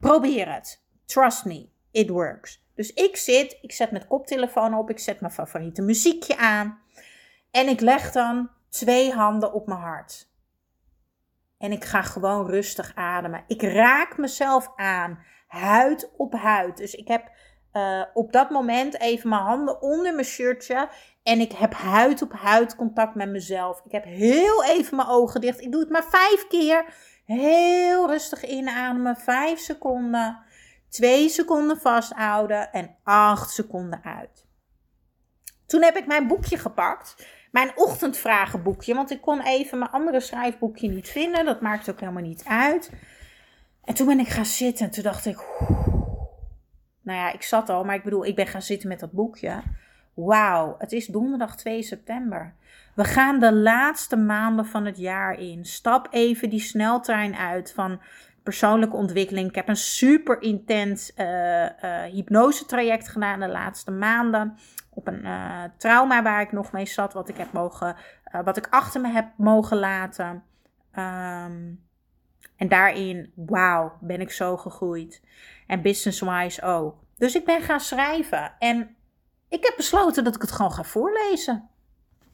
Probeer 0.00 0.52
het. 0.52 0.82
Trust 1.04 1.44
me. 1.44 1.68
it 1.90 2.08
works. 2.08 2.64
Dus 2.74 2.92
ik 2.92 3.16
zit, 3.16 3.58
ik 3.62 3.72
zet 3.72 3.90
mijn 3.90 4.06
koptelefoon 4.06 4.74
op, 4.74 4.90
ik 4.90 4.98
zet 4.98 5.20
mijn 5.20 5.32
favoriete 5.32 5.82
muziekje 5.82 6.36
aan. 6.36 6.80
En 7.50 7.68
ik 7.68 7.80
leg 7.80 8.12
dan 8.12 8.50
twee 8.68 9.12
handen 9.12 9.52
op 9.52 9.66
mijn 9.66 9.80
hart. 9.80 10.27
En 11.58 11.72
ik 11.72 11.84
ga 11.84 12.02
gewoon 12.02 12.46
rustig 12.46 12.92
ademen. 12.94 13.44
Ik 13.46 13.62
raak 13.62 14.16
mezelf 14.16 14.72
aan, 14.76 15.18
huid 15.46 16.10
op 16.16 16.32
huid. 16.32 16.76
Dus 16.76 16.94
ik 16.94 17.08
heb 17.08 17.30
uh, 17.72 18.02
op 18.14 18.32
dat 18.32 18.50
moment 18.50 19.00
even 19.00 19.28
mijn 19.28 19.42
handen 19.42 19.82
onder 19.82 20.14
mijn 20.14 20.26
shirtje. 20.26 20.88
En 21.22 21.40
ik 21.40 21.52
heb 21.52 21.74
huid 21.74 22.22
op 22.22 22.32
huid 22.32 22.76
contact 22.76 23.14
met 23.14 23.28
mezelf. 23.28 23.80
Ik 23.84 23.92
heb 23.92 24.04
heel 24.04 24.64
even 24.64 24.96
mijn 24.96 25.08
ogen 25.08 25.40
dicht. 25.40 25.60
Ik 25.60 25.72
doe 25.72 25.80
het 25.80 25.90
maar 25.90 26.04
vijf 26.04 26.46
keer. 26.48 26.84
Heel 27.24 28.08
rustig 28.08 28.46
inademen. 28.46 29.16
Vijf 29.16 29.58
seconden. 29.58 30.38
Twee 30.88 31.28
seconden 31.28 31.80
vasthouden. 31.80 32.72
En 32.72 32.96
acht 33.02 33.50
seconden 33.50 34.00
uit. 34.04 34.46
Toen 35.66 35.82
heb 35.82 35.96
ik 35.96 36.06
mijn 36.06 36.26
boekje 36.26 36.58
gepakt. 36.58 37.26
Mijn 37.50 37.72
ochtendvragenboekje. 37.74 38.94
Want 38.94 39.10
ik 39.10 39.20
kon 39.20 39.42
even 39.42 39.78
mijn 39.78 39.90
andere 39.90 40.20
schrijfboekje 40.20 40.88
niet 40.88 41.08
vinden. 41.08 41.44
Dat 41.44 41.60
maakt 41.60 41.90
ook 41.90 42.00
helemaal 42.00 42.22
niet 42.22 42.44
uit. 42.44 42.92
En 43.84 43.94
toen 43.94 44.06
ben 44.06 44.18
ik 44.18 44.28
gaan 44.28 44.46
zitten. 44.46 44.86
En 44.86 44.92
toen 44.92 45.02
dacht 45.02 45.26
ik. 45.26 45.36
Nou 47.02 47.20
ja, 47.20 47.32
ik 47.32 47.42
zat 47.42 47.68
al, 47.68 47.84
maar 47.84 47.94
ik 47.94 48.04
bedoel, 48.04 48.26
ik 48.26 48.34
ben 48.34 48.46
gaan 48.46 48.62
zitten 48.62 48.88
met 48.88 49.00
dat 49.00 49.12
boekje. 49.12 49.62
Wauw, 50.14 50.74
het 50.78 50.92
is 50.92 51.06
donderdag 51.06 51.56
2 51.56 51.82
september. 51.82 52.54
We 52.94 53.04
gaan 53.04 53.40
de 53.40 53.52
laatste 53.52 54.16
maanden 54.16 54.66
van 54.66 54.84
het 54.84 54.98
jaar 54.98 55.40
in. 55.40 55.64
Stap 55.64 56.08
even 56.10 56.50
die 56.50 56.60
sneltrein 56.60 57.36
uit 57.36 57.72
van 57.72 58.00
persoonlijke 58.48 58.96
ontwikkeling. 58.96 59.48
Ik 59.48 59.54
heb 59.54 59.68
een 59.68 59.76
super 59.76 60.42
intens 60.42 61.12
uh, 61.16 61.62
uh, 61.62 62.02
hypnose-traject 62.02 63.08
gedaan 63.08 63.40
de 63.40 63.48
laatste 63.48 63.90
maanden. 63.90 64.58
Op 64.90 65.06
een 65.06 65.24
uh, 65.24 65.62
trauma 65.76 66.22
waar 66.22 66.40
ik 66.40 66.52
nog 66.52 66.72
mee 66.72 66.86
zat, 66.86 67.12
wat 67.12 67.28
ik, 67.28 67.36
heb 67.36 67.52
mogen, 67.52 67.96
wat 68.44 68.56
ik 68.56 68.66
achter 68.70 69.00
me 69.00 69.08
heb 69.08 69.26
mogen 69.36 69.76
laten. 69.76 70.42
Um, 70.92 71.86
en 72.56 72.68
daarin, 72.68 73.32
wauw, 73.34 73.98
ben 74.00 74.20
ik 74.20 74.30
zo 74.30 74.56
gegroeid. 74.56 75.22
En 75.66 75.82
business-wise 75.82 76.62
ook. 76.62 76.96
Dus 77.16 77.34
ik 77.34 77.44
ben 77.44 77.62
gaan 77.62 77.80
schrijven. 77.80 78.52
En 78.58 78.96
ik 79.48 79.64
heb 79.64 79.76
besloten 79.76 80.24
dat 80.24 80.34
ik 80.34 80.40
het 80.40 80.52
gewoon 80.52 80.72
ga 80.72 80.82
voorlezen. 80.82 81.68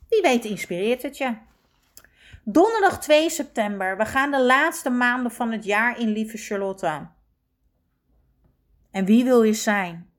Wie 0.09 0.23
weet 0.23 0.45
inspireert 0.45 1.03
het 1.03 1.19
je. 1.19 1.37
Donderdag 2.47 3.01
2 3.01 3.31
september. 3.31 3.97
We 3.97 4.05
gaan 4.05 4.31
de 4.31 4.43
laatste 4.43 4.91
maanden 4.91 5.33
van 5.33 5.53
het 5.53 5.65
jaar 5.65 5.99
in, 5.99 6.09
lieve 6.09 6.37
Charlotte. 6.37 7.07
En 8.91 9.05
wie 9.05 9.25
wil 9.25 9.43
je 9.43 9.53
zijn? 9.53 10.11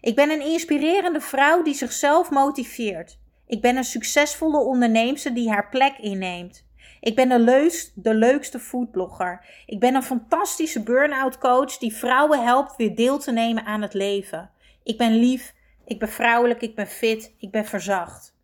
Ik 0.00 0.14
ben 0.14 0.30
een 0.30 0.40
inspirerende 0.40 1.20
vrouw 1.20 1.62
die 1.62 1.74
zichzelf 1.74 2.30
motiveert. 2.30 3.18
Ik 3.46 3.60
ben 3.60 3.76
een 3.76 3.84
succesvolle 3.84 4.58
onderneemster 4.58 5.34
die 5.34 5.50
haar 5.50 5.68
plek 5.68 5.98
inneemt. 5.98 6.66
Ik 7.00 7.14
ben 7.14 7.28
de, 7.28 7.38
leus, 7.38 7.92
de 7.94 8.14
leukste 8.14 8.58
foodblogger. 8.58 9.62
Ik 9.66 9.80
ben 9.80 9.94
een 9.94 10.02
fantastische 10.02 10.82
burn-out 10.82 11.38
coach 11.38 11.78
die 11.78 11.94
vrouwen 11.94 12.44
helpt 12.44 12.76
weer 12.76 12.94
deel 12.94 13.18
te 13.18 13.32
nemen 13.32 13.64
aan 13.64 13.82
het 13.82 13.94
leven. 13.94 14.50
Ik 14.82 14.98
ben 14.98 15.12
lief, 15.12 15.54
ik 15.84 15.98
ben 15.98 16.08
vrouwelijk, 16.08 16.60
ik 16.60 16.74
ben 16.74 16.86
fit, 16.86 17.34
ik 17.38 17.50
ben 17.50 17.64
verzacht. 17.64 18.34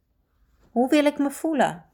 Hoe 0.71 0.89
wil 0.89 1.05
ik 1.05 1.19
me 1.19 1.31
voelen? 1.31 1.91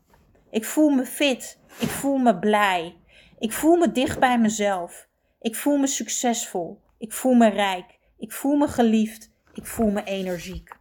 Ik 0.50 0.64
voel 0.64 0.88
me 0.88 1.06
fit, 1.06 1.58
ik 1.78 1.88
voel 1.88 2.16
me 2.16 2.38
blij. 2.38 2.96
Ik 3.38 3.52
voel 3.52 3.76
me 3.76 3.92
dicht 3.92 4.18
bij 4.18 4.38
mezelf. 4.38 5.08
Ik 5.40 5.56
voel 5.56 5.76
me 5.76 5.86
succesvol. 5.86 6.80
Ik 6.98 7.12
voel 7.12 7.34
me 7.34 7.48
rijk. 7.48 7.98
Ik 8.18 8.32
voel 8.32 8.56
me 8.56 8.68
geliefd. 8.68 9.32
Ik 9.52 9.66
voel 9.66 9.90
me 9.90 10.04
energiek. 10.04 10.76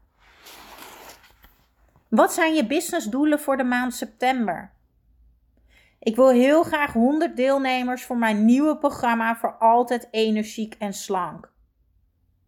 Wat 2.10 2.34
zijn 2.34 2.54
je 2.54 2.68
businessdoelen 2.68 3.40
voor 3.40 3.58
de 3.58 3.64
maand 3.64 3.94
september? 3.94 4.72
Ik 6.00 6.16
wil 6.16 6.30
heel 6.30 6.64
graag 6.64 6.94
100 6.94 7.36
deelnemers 7.36 8.04
voor 8.04 8.18
mijn 8.18 8.46
nieuwe 8.46 8.78
programma 8.78 9.36
voor 9.36 9.58
altijd 9.58 10.08
energiek 10.12 10.76
en 10.80 10.94
slank. 10.94 11.52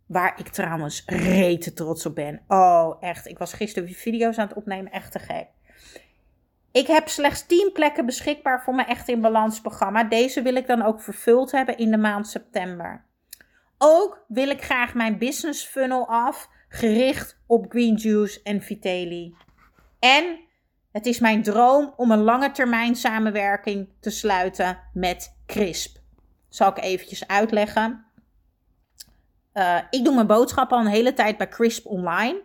Waar 0.05 0.39
ik 0.39 0.47
trouwens 0.47 1.03
rete 1.05 1.73
trots 1.73 2.05
op 2.05 2.15
ben. 2.15 2.43
Oh, 2.47 2.97
echt. 2.99 3.27
Ik 3.27 3.37
was 3.37 3.53
gisteren 3.53 3.89
video's 3.89 4.37
aan 4.37 4.47
het 4.47 4.57
opnemen. 4.57 4.91
Echt 4.91 5.11
te 5.11 5.19
gek. 5.19 5.47
Ik 6.71 6.87
heb 6.87 7.07
slechts 7.07 7.45
10 7.45 7.69
plekken 7.73 8.05
beschikbaar 8.05 8.63
voor 8.63 8.75
mijn 8.75 8.87
Echt 8.87 9.07
in 9.07 9.21
Balans 9.21 9.61
programma. 9.61 10.03
Deze 10.03 10.41
wil 10.41 10.55
ik 10.55 10.67
dan 10.67 10.81
ook 10.81 11.01
vervuld 11.01 11.51
hebben 11.51 11.77
in 11.77 11.91
de 11.91 11.97
maand 11.97 12.27
september. 12.27 13.05
Ook 13.77 14.23
wil 14.27 14.49
ik 14.49 14.63
graag 14.63 14.93
mijn 14.93 15.17
business 15.17 15.65
funnel 15.65 16.07
af, 16.07 16.49
gericht 16.69 17.39
op 17.47 17.65
Green 17.69 17.95
Juice 17.95 18.39
en 18.43 18.61
Vitelli. 18.61 19.35
En 19.99 20.39
het 20.91 21.05
is 21.05 21.19
mijn 21.19 21.43
droom 21.43 21.93
om 21.95 22.11
een 22.11 22.23
lange 22.23 22.51
termijn 22.51 22.95
samenwerking 22.95 23.89
te 23.99 24.09
sluiten 24.09 24.79
met 24.93 25.37
CRISP. 25.45 25.97
Zal 26.49 26.69
ik 26.69 26.83
eventjes 26.83 27.27
uitleggen. 27.27 28.05
Uh, 29.53 29.77
ik 29.89 30.03
doe 30.03 30.15
mijn 30.15 30.27
boodschap 30.27 30.71
al 30.71 30.79
een 30.79 30.85
hele 30.85 31.13
tijd 31.13 31.37
bij 31.37 31.47
CRISP 31.47 31.85
online. 31.85 32.41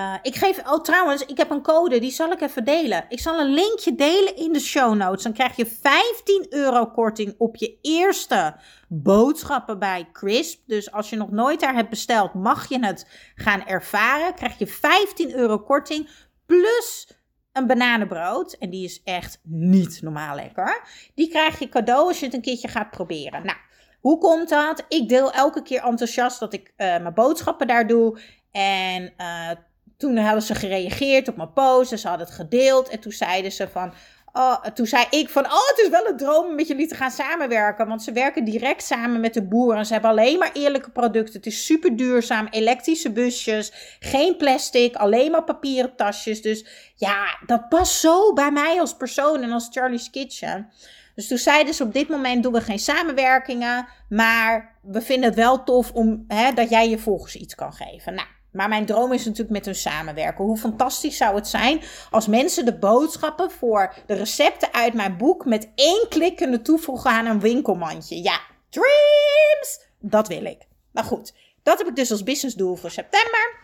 Uh, 0.00 0.14
ik 0.22 0.34
geef, 0.34 0.58
oh 0.68 0.80
trouwens, 0.80 1.26
ik 1.26 1.36
heb 1.36 1.50
een 1.50 1.62
code, 1.62 1.98
die 1.98 2.10
zal 2.10 2.30
ik 2.32 2.40
even 2.40 2.64
delen. 2.64 3.04
Ik 3.08 3.20
zal 3.20 3.40
een 3.40 3.52
linkje 3.52 3.94
delen 3.94 4.36
in 4.36 4.52
de 4.52 4.60
show 4.60 4.94
notes. 4.94 5.22
Dan 5.22 5.32
krijg 5.32 5.56
je 5.56 5.66
15 5.66 6.46
euro 6.48 6.86
korting 6.86 7.34
op 7.38 7.56
je 7.56 7.78
eerste 7.82 8.56
boodschappen 8.88 9.78
bij 9.78 10.08
Crisp. 10.12 10.60
Dus 10.66 10.92
als 10.92 11.10
je 11.10 11.16
nog 11.16 11.30
nooit 11.30 11.60
daar 11.60 11.74
hebt 11.74 11.90
besteld, 11.90 12.34
mag 12.34 12.68
je 12.68 12.84
het 12.84 13.06
gaan 13.34 13.66
ervaren. 13.66 14.34
Krijg 14.34 14.58
je 14.58 14.66
15 14.66 15.34
euro 15.34 15.58
korting 15.58 16.08
plus 16.46 17.08
een 17.52 17.66
bananenbrood. 17.66 18.52
En 18.52 18.70
die 18.70 18.84
is 18.84 19.02
echt 19.02 19.40
niet 19.42 20.02
normaal 20.02 20.34
lekker. 20.34 20.86
Die 21.14 21.28
krijg 21.28 21.58
je 21.58 21.68
cadeau 21.68 22.06
als 22.06 22.18
je 22.18 22.24
het 22.24 22.34
een 22.34 22.40
keertje 22.40 22.68
gaat 22.68 22.90
proberen. 22.90 23.46
Nou, 23.46 23.58
hoe 24.00 24.18
komt 24.18 24.48
dat? 24.48 24.84
Ik 24.88 25.08
deel 25.08 25.32
elke 25.32 25.62
keer 25.62 25.82
enthousiast 25.82 26.40
dat 26.40 26.52
ik 26.52 26.68
uh, 26.68 26.76
mijn 26.76 27.14
boodschappen 27.14 27.66
daar 27.66 27.86
doe. 27.86 28.20
En 28.50 29.12
uh, 29.18 29.50
toen 29.96 30.16
hadden 30.16 30.42
ze 30.42 30.54
gereageerd 30.54 31.28
op 31.28 31.36
mijn 31.36 31.52
post. 31.52 31.92
En 31.92 31.98
ze 31.98 32.08
hadden 32.08 32.26
het 32.26 32.36
gedeeld. 32.36 32.88
En 32.88 33.00
toen 33.00 33.12
zeiden 33.12 33.52
ze 33.52 33.68
van... 33.68 33.92
Oh, 34.32 34.64
toen 34.64 34.86
zei 34.86 35.06
ik 35.10 35.28
van, 35.28 35.44
oh, 35.44 35.68
het 35.68 35.80
is 35.82 35.88
wel 35.88 36.06
een 36.06 36.16
droom 36.16 36.46
om 36.46 36.54
met 36.54 36.66
jullie 36.66 36.88
te 36.88 36.94
gaan 36.94 37.10
samenwerken. 37.10 37.88
Want 37.88 38.02
ze 38.02 38.12
werken 38.12 38.44
direct 38.44 38.82
samen 38.82 39.20
met 39.20 39.34
de 39.34 39.42
boeren. 39.42 39.78
En 39.78 39.86
ze 39.86 39.92
hebben 39.92 40.10
alleen 40.10 40.38
maar 40.38 40.50
eerlijke 40.52 40.90
producten. 40.90 41.34
Het 41.34 41.46
is 41.46 41.66
super 41.66 41.96
duurzaam. 41.96 42.46
Elektrische 42.50 43.12
busjes. 43.12 43.96
Geen 44.00 44.36
plastic. 44.36 44.96
Alleen 44.96 45.30
maar 45.30 45.44
papieren 45.44 45.96
tasjes. 45.96 46.42
Dus 46.42 46.66
ja, 46.94 47.38
dat 47.46 47.68
past 47.68 47.92
zo 47.92 48.32
bij 48.32 48.50
mij 48.50 48.80
als 48.80 48.96
persoon 48.96 49.42
en 49.42 49.52
als 49.52 49.68
Charlie's 49.70 50.10
Kitchen. 50.10 50.72
Dus 51.14 51.28
toen 51.28 51.38
zeiden 51.38 51.74
ze 51.74 51.82
op 51.82 51.92
dit 51.92 52.08
moment 52.08 52.42
doen 52.42 52.52
we 52.52 52.60
geen 52.60 52.78
samenwerkingen. 52.78 53.86
Maar 54.08 54.76
we 54.82 55.00
vinden 55.00 55.28
het 55.28 55.38
wel 55.38 55.64
tof 55.64 55.92
om, 55.92 56.24
hè, 56.28 56.52
dat 56.52 56.70
jij 56.70 56.88
je 56.88 56.98
volgers 56.98 57.36
iets 57.36 57.54
kan 57.54 57.72
geven. 57.72 58.14
Nou, 58.14 58.28
maar 58.54 58.68
mijn 58.68 58.86
droom 58.86 59.12
is 59.12 59.24
natuurlijk 59.24 59.50
met 59.50 59.64
hun 59.64 59.74
samenwerken. 59.74 60.44
Hoe 60.44 60.56
fantastisch 60.56 61.16
zou 61.16 61.34
het 61.34 61.48
zijn 61.48 61.82
als 62.10 62.26
mensen 62.26 62.64
de 62.64 62.78
boodschappen 62.78 63.50
voor 63.50 63.94
de 64.06 64.14
recepten 64.14 64.72
uit 64.72 64.94
mijn 64.94 65.16
boek 65.16 65.44
met 65.44 65.68
één 65.74 66.06
klik 66.08 66.36
kunnen 66.36 66.62
toevoegen 66.62 67.10
aan 67.10 67.26
een 67.26 67.40
winkelmandje. 67.40 68.22
Ja, 68.22 68.40
dreams! 68.68 69.80
Dat 69.98 70.28
wil 70.28 70.44
ik. 70.44 70.66
Maar 70.90 71.04
goed, 71.04 71.34
dat 71.62 71.78
heb 71.78 71.86
ik 71.86 71.96
dus 71.96 72.10
als 72.10 72.22
businessdoel 72.22 72.76
voor 72.76 72.90
september. 72.90 73.62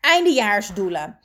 Eindejaarsdoelen. 0.00 1.18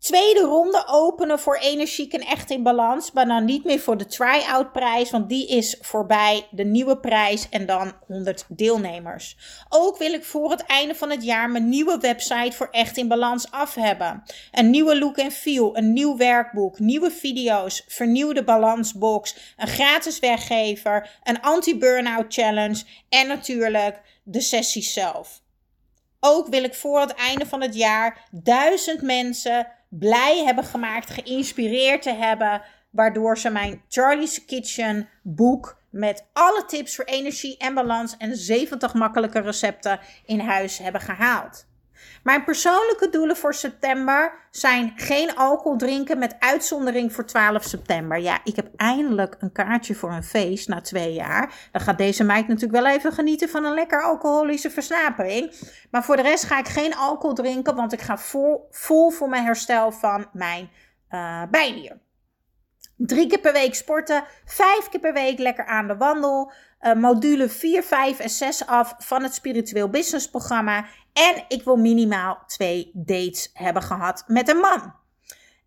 Tweede 0.00 0.40
ronde 0.40 0.84
openen 0.86 1.38
voor 1.38 1.56
energiek 1.56 2.12
en 2.12 2.20
echt 2.20 2.50
in 2.50 2.62
balans. 2.62 3.12
Maar 3.12 3.26
dan 3.26 3.44
niet 3.44 3.64
meer 3.64 3.80
voor 3.80 3.96
de 3.96 4.06
try-out 4.06 4.72
prijs. 4.72 5.10
Want 5.10 5.28
die 5.28 5.48
is 5.48 5.76
voorbij. 5.80 6.46
De 6.50 6.64
nieuwe 6.64 6.98
prijs 6.98 7.48
en 7.48 7.66
dan 7.66 7.92
100 8.06 8.44
deelnemers. 8.48 9.36
Ook 9.68 9.98
wil 9.98 10.12
ik 10.12 10.24
voor 10.24 10.50
het 10.50 10.64
einde 10.66 10.94
van 10.94 11.10
het 11.10 11.24
jaar 11.24 11.50
mijn 11.50 11.68
nieuwe 11.68 11.98
website 11.98 12.56
voor 12.56 12.68
echt 12.70 12.96
in 12.96 13.08
balans 13.08 13.50
af 13.50 13.74
hebben. 13.74 14.22
Een 14.52 14.70
nieuwe 14.70 14.98
look 14.98 15.16
en 15.16 15.30
feel. 15.30 15.76
Een 15.76 15.92
nieuw 15.92 16.16
werkboek. 16.16 16.78
Nieuwe 16.78 17.10
video's. 17.10 17.84
Vernieuwde 17.88 18.44
balansbox. 18.44 19.36
Een 19.56 19.68
gratis 19.68 20.18
weggever. 20.18 21.18
Een 21.22 21.40
anti-burnout 21.40 22.34
challenge. 22.34 22.82
En 23.08 23.28
natuurlijk 23.28 24.00
de 24.22 24.40
sessie 24.40 24.82
zelf. 24.82 25.40
Ook 26.20 26.48
wil 26.48 26.64
ik 26.64 26.74
voor 26.74 27.00
het 27.00 27.14
einde 27.14 27.46
van 27.46 27.60
het 27.60 27.74
jaar 27.74 28.28
duizend 28.30 29.02
mensen 29.02 29.78
blij 29.90 30.42
hebben 30.44 30.64
gemaakt, 30.64 31.10
geïnspireerd 31.10 32.02
te 32.02 32.14
hebben, 32.14 32.62
waardoor 32.90 33.38
ze 33.38 33.50
mijn 33.50 33.82
Charlie's 33.88 34.44
Kitchen 34.44 35.08
boek 35.22 35.78
met 35.90 36.26
alle 36.32 36.64
tips 36.66 36.96
voor 36.96 37.04
energie 37.04 37.56
en 37.56 37.74
balans 37.74 38.16
en 38.16 38.36
70 38.36 38.94
makkelijke 38.94 39.40
recepten 39.40 40.00
in 40.24 40.40
huis 40.40 40.78
hebben 40.78 41.00
gehaald. 41.00 41.68
Mijn 42.22 42.44
persoonlijke 42.44 43.08
doelen 43.10 43.36
voor 43.36 43.54
september 43.54 44.32
zijn 44.50 44.92
geen 44.96 45.36
alcohol 45.36 45.76
drinken 45.76 46.18
met 46.18 46.36
uitzondering 46.38 47.12
voor 47.12 47.24
12 47.26 47.64
september. 47.64 48.18
Ja, 48.18 48.40
ik 48.44 48.56
heb 48.56 48.68
eindelijk 48.76 49.36
een 49.38 49.52
kaartje 49.52 49.94
voor 49.94 50.12
een 50.12 50.22
feest 50.22 50.68
na 50.68 50.80
twee 50.80 51.12
jaar. 51.12 51.54
Dan 51.72 51.80
gaat 51.80 51.98
deze 51.98 52.24
meid 52.24 52.48
natuurlijk 52.48 52.82
wel 52.82 52.92
even 52.92 53.12
genieten 53.12 53.48
van 53.48 53.64
een 53.64 53.74
lekker 53.74 54.02
alcoholische 54.02 54.70
versnapering. 54.70 55.54
Maar 55.90 56.04
voor 56.04 56.16
de 56.16 56.22
rest 56.22 56.44
ga 56.44 56.58
ik 56.58 56.68
geen 56.68 56.96
alcohol 56.96 57.34
drinken, 57.34 57.74
want 57.74 57.92
ik 57.92 58.00
ga 58.00 58.18
vol, 58.18 58.68
vol 58.70 59.10
voor 59.10 59.28
mijn 59.28 59.44
herstel 59.44 59.92
van 59.92 60.26
mijn 60.32 60.70
uh. 61.10 61.42
Drie 62.96 63.26
keer 63.26 63.40
per 63.40 63.52
week 63.52 63.74
sporten, 63.74 64.24
vijf 64.44 64.88
keer 64.88 65.00
per 65.00 65.12
week 65.12 65.38
lekker 65.38 65.66
aan 65.66 65.86
de 65.86 65.96
wandel. 65.96 66.52
Uh, 66.80 66.94
module 66.94 67.48
4, 67.48 67.82
5 67.82 68.18
en 68.18 68.30
6 68.30 68.66
af 68.66 68.94
van 68.98 69.22
het 69.22 69.34
Spiritueel 69.34 69.88
Business 69.88 70.30
programma. 70.30 70.84
En 71.12 71.44
ik 71.48 71.62
wil 71.64 71.76
minimaal 71.76 72.42
twee 72.46 72.90
dates 72.94 73.50
hebben 73.54 73.82
gehad 73.82 74.24
met 74.26 74.48
een 74.48 74.56
man. 74.56 74.94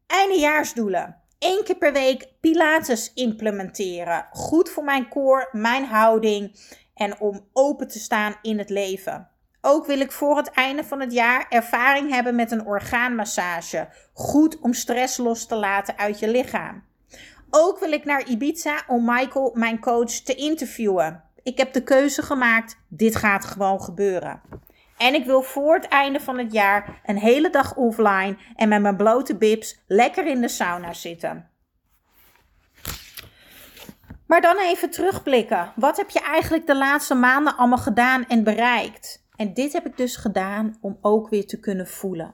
Eindejaarsdoelen. 0.08 1.22
Eén 1.40 1.62
keer 1.64 1.76
per 1.76 1.94
week 1.94 2.28
Pilates 2.40 3.12
implementeren. 3.14 4.28
Goed 4.32 4.70
voor 4.70 4.84
mijn 4.84 5.10
core, 5.10 5.50
mijn 5.52 5.86
houding 5.86 6.56
en 6.94 7.20
om 7.20 7.48
open 7.54 7.88
te 7.88 8.00
staan 8.00 8.36
in 8.42 8.58
het 8.58 8.70
leven. 8.70 9.28
Ook 9.62 9.86
wil 9.86 10.00
ik 10.00 10.12
voor 10.12 10.38
het 10.38 10.52
einde 10.52 10.84
van 10.84 11.00
het 11.00 11.14
jaar 11.14 11.46
ervaring 11.50 12.10
hebben 12.10 12.36
met 12.36 12.52
een 12.52 12.66
orgaanmassage. 12.66 13.88
Goed 14.14 14.60
om 14.60 14.74
stress 14.74 15.18
los 15.18 15.46
te 15.46 15.56
laten 15.56 15.98
uit 15.98 16.20
je 16.20 16.28
lichaam. 16.28 16.84
Ook 17.50 17.80
wil 17.80 17.92
ik 17.92 18.06
naar 18.06 18.28
Ibiza 18.28 18.84
om 18.88 19.06
Michael, 19.06 19.52
mijn 19.54 19.80
coach, 19.80 20.12
te 20.12 20.36
interviewen. 20.36 21.24
Ik 21.44 21.58
heb 21.58 21.74
de 21.74 21.84
keuze 21.84 22.22
gemaakt, 22.22 22.78
dit 22.88 23.16
gaat 23.16 23.46
gewoon 23.46 23.82
gebeuren. 23.82 24.42
En 24.98 25.14
ik 25.14 25.26
wil 25.26 25.42
voor 25.42 25.76
het 25.76 25.88
einde 25.88 26.20
van 26.20 26.38
het 26.38 26.52
jaar 26.52 27.02
een 27.06 27.18
hele 27.18 27.50
dag 27.50 27.76
offline 27.76 28.38
en 28.56 28.70
met 28.70 28.82
mijn 28.82 28.98
blote 28.98 29.36
bibs 29.36 29.84
lekker 29.88 30.28
in 30.28 30.42
de 30.42 30.48
sauna 30.48 30.94
zitten. 30.94 31.50
Maar 34.28 34.42
dan 34.42 34.58
even 34.58 34.90
terugblikken. 34.90 35.72
Wat 35.76 35.98
heb 35.98 36.10
je 36.10 36.20
eigenlijk 36.20 36.68
de 36.68 36.76
laatste 36.76 37.16
maanden 37.16 37.58
allemaal 37.58 37.78
gedaan 37.78 38.28
en 38.28 38.44
bereikt? 38.44 39.26
En 39.36 39.54
dit 39.54 39.74
heb 39.74 39.86
ik 39.86 39.98
dus 39.98 40.16
gedaan 40.16 40.78
om 40.82 40.98
ook 41.02 41.30
weer 41.30 41.48
te 41.48 41.60
kunnen 41.60 41.88
voelen. 41.88 42.34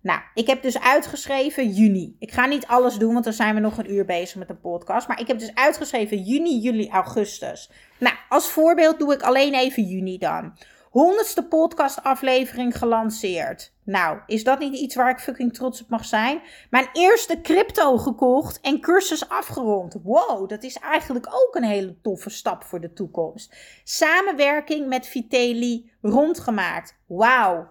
Nou, 0.00 0.20
ik 0.34 0.46
heb 0.46 0.62
dus 0.62 0.80
uitgeschreven 0.80 1.70
juni. 1.70 2.16
Ik 2.18 2.32
ga 2.32 2.46
niet 2.46 2.66
alles 2.66 2.96
doen, 2.96 3.12
want 3.12 3.24
dan 3.24 3.32
zijn 3.32 3.54
we 3.54 3.60
nog 3.60 3.78
een 3.78 3.92
uur 3.92 4.04
bezig 4.04 4.36
met 4.36 4.48
de 4.48 4.54
podcast. 4.54 5.08
Maar 5.08 5.20
ik 5.20 5.26
heb 5.26 5.38
dus 5.38 5.54
uitgeschreven 5.54 6.22
juni, 6.22 6.58
juli, 6.58 6.88
augustus. 6.90 7.70
Nou, 7.98 8.16
als 8.28 8.50
voorbeeld 8.50 8.98
doe 8.98 9.12
ik 9.12 9.22
alleen 9.22 9.54
even 9.54 9.82
juni 9.82 10.18
dan. 10.18 10.56
Honderdste 10.94 11.44
podcastaflevering 11.44 12.78
gelanceerd. 12.78 13.72
Nou, 13.84 14.18
is 14.26 14.44
dat 14.44 14.58
niet 14.58 14.74
iets 14.74 14.94
waar 14.94 15.10
ik 15.10 15.18
fucking 15.18 15.54
trots 15.54 15.82
op 15.82 15.88
mag 15.88 16.04
zijn? 16.04 16.42
Mijn 16.70 16.88
eerste 16.92 17.40
crypto 17.40 17.96
gekocht 17.96 18.60
en 18.60 18.80
cursus 18.80 19.28
afgerond. 19.28 19.96
Wow, 20.02 20.48
dat 20.48 20.62
is 20.62 20.78
eigenlijk 20.78 21.26
ook 21.26 21.54
een 21.54 21.64
hele 21.64 22.00
toffe 22.00 22.30
stap 22.30 22.64
voor 22.64 22.80
de 22.80 22.92
toekomst. 22.92 23.56
Samenwerking 23.84 24.88
met 24.88 25.06
Vitelli 25.06 25.92
rondgemaakt. 26.00 26.96
Wauw. 27.06 27.68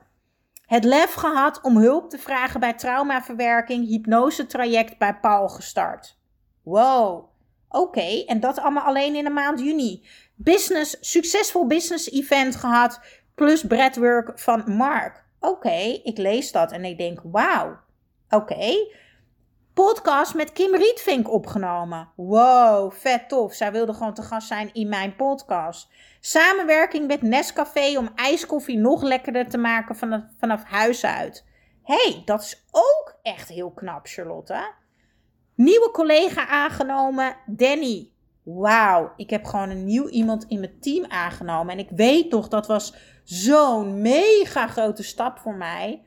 Het 0.65 0.83
lef 0.83 1.13
gehad 1.13 1.61
om 1.61 1.77
hulp 1.77 2.09
te 2.09 2.17
vragen 2.17 2.59
bij 2.59 2.73
traumaverwerking, 2.73 3.87
hypnosetraject 3.87 4.97
bij 4.97 5.19
Paul 5.19 5.49
gestart. 5.49 6.17
Wow. 6.63 7.32
Oké, 7.75 8.23
en 8.25 8.39
dat 8.39 8.59
allemaal 8.59 8.83
alleen 8.83 9.15
in 9.15 9.23
de 9.23 9.29
maand 9.29 9.59
juni. 9.59 10.05
Business, 10.35 10.97
succesvol 10.99 11.67
business 11.67 12.11
event 12.11 12.55
gehad, 12.55 12.99
plus 13.35 13.63
breadwork 13.63 14.39
van 14.39 14.63
Mark. 14.65 15.23
Oké, 15.39 15.99
ik 16.03 16.17
lees 16.17 16.51
dat 16.51 16.71
en 16.71 16.85
ik 16.85 16.97
denk, 16.97 17.19
wauw. 17.23 17.79
Oké. 18.29 18.87
Podcast 19.73 20.33
met 20.33 20.51
Kim 20.51 20.75
Rietvink 20.75 21.31
opgenomen. 21.31 22.09
Wow, 22.15 22.91
vet 22.91 23.29
tof. 23.29 23.53
Zij 23.53 23.71
wilde 23.71 23.93
gewoon 23.93 24.13
te 24.13 24.21
gast 24.21 24.47
zijn 24.47 24.73
in 24.73 24.89
mijn 24.89 25.15
podcast. 25.15 25.89
Samenwerking 26.19 27.07
met 27.07 27.21
Nescafé 27.21 27.97
om 27.97 28.09
ijskoffie 28.15 28.77
nog 28.77 29.01
lekkerder 29.01 29.49
te 29.49 29.57
maken 29.57 29.95
vanaf, 29.95 30.21
vanaf 30.39 30.63
huis 30.63 31.05
uit. 31.05 31.45
hey, 31.83 32.21
dat 32.25 32.41
is 32.41 32.65
ook 32.71 33.19
echt 33.21 33.49
heel 33.49 33.71
knap, 33.71 34.07
Charlotte. 34.07 34.73
Nieuwe 35.55 35.89
collega 35.91 36.47
aangenomen, 36.47 37.35
Danny. 37.45 38.09
Wauw, 38.43 39.13
ik 39.15 39.29
heb 39.29 39.45
gewoon 39.45 39.69
een 39.69 39.85
nieuw 39.85 40.07
iemand 40.07 40.45
in 40.47 40.59
mijn 40.59 40.79
team 40.79 41.05
aangenomen. 41.07 41.73
En 41.73 41.79
ik 41.79 41.89
weet 41.95 42.29
toch, 42.29 42.47
dat 42.47 42.67
was 42.67 42.93
zo'n 43.23 44.01
mega 44.01 44.67
grote 44.67 45.03
stap 45.03 45.37
voor 45.37 45.55
mij. 45.55 46.01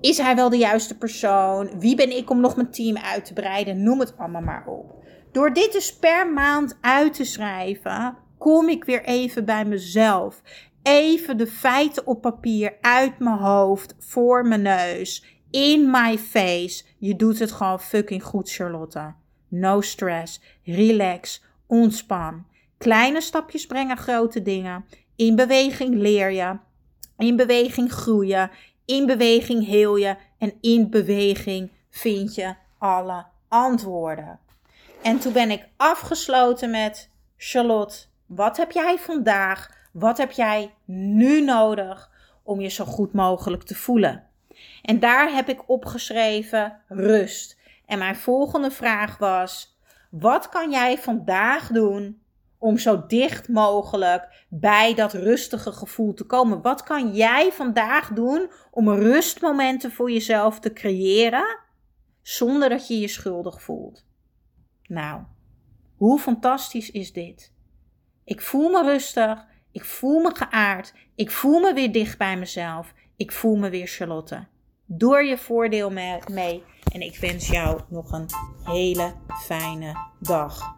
Is 0.00 0.18
hij 0.18 0.34
wel 0.34 0.48
de 0.48 0.56
juiste 0.56 0.96
persoon? 0.96 1.80
Wie 1.80 1.96
ben 1.96 2.16
ik 2.16 2.30
om 2.30 2.40
nog 2.40 2.56
mijn 2.56 2.70
team 2.70 2.96
uit 2.96 3.24
te 3.24 3.32
breiden? 3.32 3.82
Noem 3.82 4.00
het 4.00 4.18
allemaal 4.18 4.42
maar 4.42 4.66
op. 4.66 5.04
Door 5.32 5.52
dit 5.52 5.72
dus 5.72 5.96
per 5.96 6.32
maand 6.32 6.78
uit 6.80 7.14
te 7.14 7.24
schrijven, 7.24 8.16
kom 8.38 8.68
ik 8.68 8.84
weer 8.84 9.04
even 9.04 9.44
bij 9.44 9.64
mezelf. 9.64 10.42
Even 10.82 11.36
de 11.36 11.46
feiten 11.46 12.06
op 12.06 12.20
papier 12.20 12.76
uit 12.80 13.18
mijn 13.18 13.38
hoofd, 13.38 13.94
voor 13.98 14.46
mijn 14.46 14.62
neus, 14.62 15.37
in 15.50 15.90
my 15.90 16.18
face. 16.18 16.84
Je 16.98 17.16
doet 17.16 17.38
het 17.38 17.52
gewoon 17.52 17.80
fucking 17.80 18.22
goed, 18.22 18.50
Charlotte. 18.50 19.14
No 19.48 19.80
stress, 19.80 20.40
relax, 20.64 21.42
ontspan. 21.66 22.46
Kleine 22.78 23.20
stapjes 23.20 23.66
brengen 23.66 23.96
grote 23.96 24.42
dingen. 24.42 24.84
In 25.16 25.36
beweging 25.36 25.94
leer 25.94 26.30
je. 26.30 26.58
In 27.16 27.36
beweging 27.36 27.92
groeien. 27.92 28.50
In 28.84 29.06
beweging 29.06 29.66
heel 29.66 29.96
je. 29.96 30.16
En 30.38 30.52
in 30.60 30.90
beweging 30.90 31.70
vind 31.90 32.34
je 32.34 32.54
alle 32.78 33.26
antwoorden. 33.48 34.38
En 35.02 35.18
toen 35.18 35.32
ben 35.32 35.50
ik 35.50 35.68
afgesloten 35.76 36.70
met 36.70 37.10
Charlotte, 37.36 37.96
wat 38.26 38.56
heb 38.56 38.70
jij 38.70 38.98
vandaag? 38.98 39.76
Wat 39.92 40.18
heb 40.18 40.30
jij 40.30 40.74
nu 40.84 41.40
nodig 41.40 42.10
om 42.42 42.60
je 42.60 42.68
zo 42.68 42.84
goed 42.84 43.12
mogelijk 43.12 43.62
te 43.62 43.74
voelen? 43.74 44.27
En 44.82 45.00
daar 45.00 45.32
heb 45.32 45.48
ik 45.48 45.68
opgeschreven 45.68 46.80
rust. 46.88 47.58
En 47.86 47.98
mijn 47.98 48.16
volgende 48.16 48.70
vraag 48.70 49.18
was: 49.18 49.78
wat 50.10 50.48
kan 50.48 50.70
jij 50.70 50.98
vandaag 50.98 51.68
doen 51.68 52.22
om 52.58 52.78
zo 52.78 53.06
dicht 53.06 53.48
mogelijk 53.48 54.44
bij 54.48 54.94
dat 54.94 55.12
rustige 55.12 55.72
gevoel 55.72 56.14
te 56.14 56.24
komen? 56.24 56.62
Wat 56.62 56.82
kan 56.82 57.14
jij 57.14 57.52
vandaag 57.52 58.08
doen 58.08 58.50
om 58.70 58.90
rustmomenten 58.90 59.92
voor 59.92 60.10
jezelf 60.10 60.60
te 60.60 60.72
creëren 60.72 61.58
zonder 62.22 62.68
dat 62.68 62.88
je 62.88 63.00
je 63.00 63.08
schuldig 63.08 63.62
voelt? 63.62 64.06
Nou, 64.86 65.22
hoe 65.96 66.18
fantastisch 66.18 66.90
is 66.90 67.12
dit? 67.12 67.52
Ik 68.24 68.40
voel 68.40 68.70
me 68.70 68.82
rustig, 68.82 69.44
ik 69.72 69.84
voel 69.84 70.20
me 70.20 70.34
geaard, 70.34 70.94
ik 71.14 71.30
voel 71.30 71.60
me 71.60 71.72
weer 71.72 71.92
dicht 71.92 72.18
bij 72.18 72.36
mezelf, 72.36 72.94
ik 73.18 73.32
voel 73.32 73.56
me 73.56 73.70
weer 73.70 73.86
Charlotte. 73.86 74.46
Door 74.84 75.24
je 75.24 75.38
voordeel 75.38 75.90
mee 76.30 76.64
en 76.92 77.00
ik 77.00 77.18
wens 77.18 77.48
jou 77.48 77.80
nog 77.88 78.12
een 78.12 78.26
hele 78.64 79.12
fijne 79.44 79.96
dag. 80.18 80.77